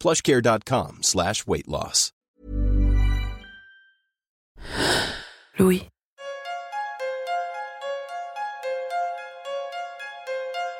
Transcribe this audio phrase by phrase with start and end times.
[0.00, 1.00] Plushcare.com.
[5.58, 5.82] Louis.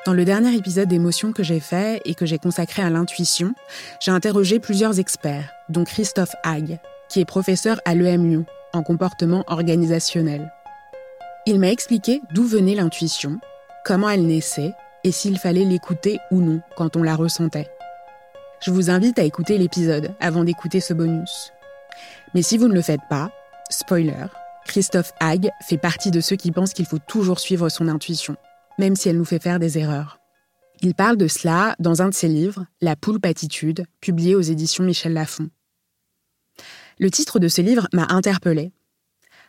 [0.07, 3.53] Dans le dernier épisode d'émotion que j'ai fait et que j'ai consacré à l'intuition,
[3.99, 9.43] j'ai interrogé plusieurs experts, dont Christophe Hague, qui est professeur à l'EM Lyon en comportement
[9.45, 10.51] organisationnel.
[11.45, 13.39] Il m'a expliqué d'où venait l'intuition,
[13.85, 17.69] comment elle naissait et s'il fallait l'écouter ou non quand on la ressentait.
[18.61, 21.51] Je vous invite à écouter l'épisode avant d'écouter ce bonus.
[22.35, 23.31] Mais si vous ne le faites pas,
[23.71, 24.27] spoiler,
[24.65, 28.35] Christophe Hague fait partie de ceux qui pensent qu'il faut toujours suivre son intuition,
[28.77, 30.19] même si elle nous fait faire des erreurs.
[30.81, 34.83] Il parle de cela dans un de ses livres, La poulpe attitude, publié aux éditions
[34.83, 35.49] Michel Lafon.
[36.99, 38.73] Le titre de ce livre m'a interpellée.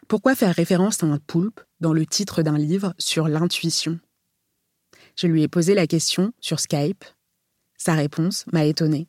[0.08, 4.00] Pourquoi faire référence à un poulpe dans le titre d'un livre sur l'intuition?
[5.16, 7.04] Je lui ai posé la question sur Skype.
[7.84, 9.08] Sa réponse m'a étonnée.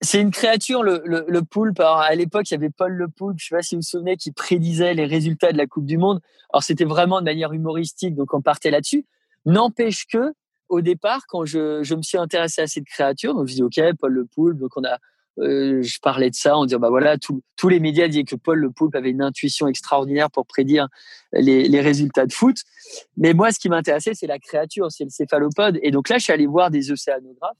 [0.00, 1.80] C'est une créature, le, poulpe.
[1.80, 4.16] à l'époque, il y avait Paul le poulpe, je sais pas si vous vous souvenez,
[4.16, 6.20] qui prédisait les résultats de la Coupe du Monde.
[6.52, 9.06] Alors, c'était vraiment de manière humoristique, donc on partait là-dessus.
[9.44, 10.34] N'empêche que,
[10.68, 13.80] au départ, quand je, je, me suis intéressé à cette créature, donc je dis, OK,
[13.98, 14.98] Paul le poulpe, donc on a
[15.40, 18.58] euh, je parlais de ça en disant bah voilà tous les médias disaient que Paul
[18.58, 20.88] Le Poulpe avait une intuition extraordinaire pour prédire
[21.32, 22.56] les, les résultats de foot.
[23.16, 25.78] Mais moi ce qui m'intéressait c'est la créature c'est le céphalopode.
[25.82, 27.56] Et donc là je suis allé voir des océanographes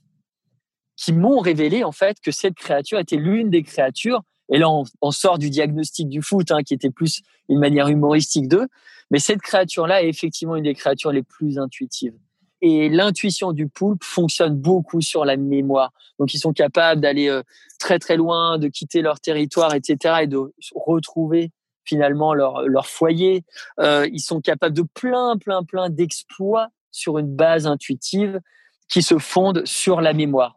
[0.97, 4.23] qui m'ont révélé en fait que cette créature était l'une des créatures.
[4.51, 8.49] Et là on, sort du diagnostic du foot hein, qui était plus une manière humoristique
[8.49, 8.67] d'eux.
[9.11, 12.15] Mais cette créature là est effectivement une des créatures les plus intuitives
[12.61, 15.93] et l'intuition du poulpe fonctionne beaucoup sur la mémoire.
[16.19, 17.43] Donc, ils sont capables d'aller euh,
[17.79, 21.53] très très loin, de quitter leur territoire, etc., et de retrouver
[21.85, 23.45] finalement leur, leur foyer.
[23.81, 28.41] Euh, ils sont capables de plein, plein, plein d'exploits sur une base intuitive
[28.89, 30.57] qui se fonde sur la mémoire.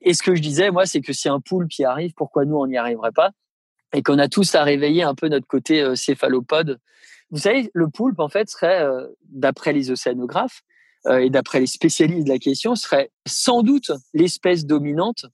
[0.00, 2.56] Et ce que je disais, moi, c'est que si un poulpe y arrive, pourquoi nous,
[2.56, 3.30] on n'y arriverait pas?
[3.92, 6.78] Et qu'on a tous à réveiller un peu notre côté euh, céphalopode.
[7.30, 8.84] Vous savez, le poulpe, en fait, serait,
[9.28, 10.69] d'après les océanographes, euh,
[11.08, 15.26] et d'après les spécialistes de la question, serait sans doute l'espèce dominante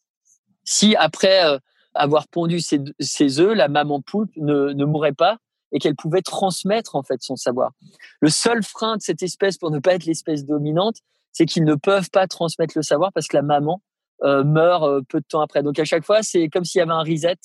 [0.67, 1.59] si après euh,
[1.95, 5.39] avoir pondu ses, ses œufs, la maman poulpe ne, ne mourrait pas
[5.73, 7.73] et qu'elle pouvait transmettre en fait son savoir.
[8.21, 10.97] Le seul frein de cette espèce pour ne pas être l'espèce dominante,
[11.33, 13.81] c'est qu'ils ne peuvent pas transmettre le savoir parce que la maman
[14.23, 15.63] euh, meurt peu de temps après.
[15.63, 17.39] Donc à chaque fois, c'est comme s'il y avait un reset.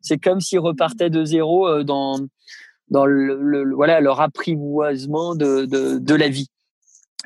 [0.00, 2.18] C'est comme s'ils repartaient de zéro dans
[2.88, 6.48] dans le, le, voilà leur apprivoisement de, de, de la vie.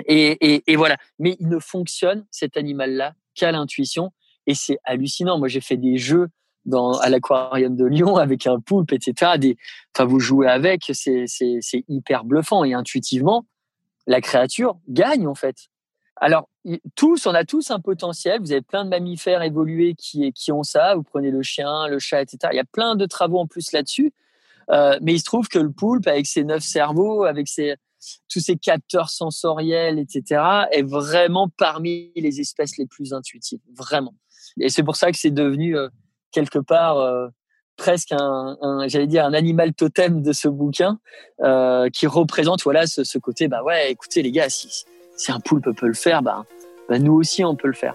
[0.07, 0.97] Et, et, voilà.
[1.19, 4.13] Mais il ne fonctionne, cet animal-là, qu'à l'intuition.
[4.47, 5.39] Et c'est hallucinant.
[5.39, 6.29] Moi, j'ai fait des jeux
[6.65, 9.33] dans, à l'aquarium de Lyon avec un poulpe, etc.
[9.39, 9.57] Des,
[9.95, 12.65] enfin, vous jouez avec, c'est, c'est, c'est hyper bluffant.
[12.65, 13.47] Et intuitivement,
[14.07, 15.57] la créature gagne, en fait.
[16.17, 16.51] Alors,
[16.97, 18.41] tous, on a tous un potentiel.
[18.41, 20.95] Vous avez plein de mammifères évolués qui, qui ont ça.
[20.95, 22.39] Vous prenez le chien, le chat, etc.
[22.53, 24.13] Il y a plein de travaux en plus là-dessus.
[24.71, 27.75] Euh, mais il se trouve que le poulpe, avec ses neuf cerveaux, avec ses,
[28.29, 34.15] tous ces capteurs sensoriels, etc., est vraiment parmi les espèces les plus intuitives, vraiment.
[34.59, 35.89] Et c'est pour ça que c'est devenu euh,
[36.33, 37.29] quelque part euh,
[37.77, 38.57] presque un,
[38.89, 40.99] j'allais dire un animal totem de ce bouquin
[41.41, 44.85] euh, qui représente voilà ce, côté bah ouais écoutez les gars si,
[45.17, 46.45] si un poulpe peut le faire bah,
[46.89, 47.95] bah nous aussi on peut le faire.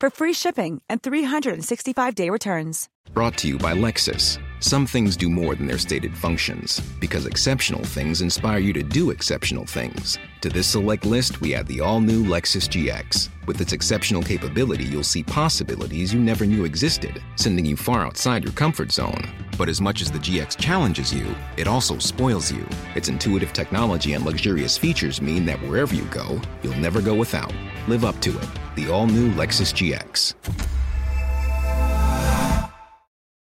[0.00, 2.88] for free shipping and 365-day returns.
[3.12, 4.38] Brought to you by Lexus.
[4.60, 9.10] Some things do more than their stated functions, because exceptional things inspire you to do
[9.10, 10.18] exceptional things.
[10.42, 13.30] To this select list, we add the all-new Lexus GX.
[13.46, 18.44] With its exceptional capability, you'll see possibilities you never knew existed, sending you far outside
[18.44, 19.26] your comfort zone.
[19.56, 22.66] But as much as the GX challenges you, it also spoils you.
[22.94, 27.52] Its intuitive technology and luxurious features mean that wherever you go, you'll never go without.
[27.88, 28.48] Live up to it.
[28.74, 30.67] The all-new Lexus GX.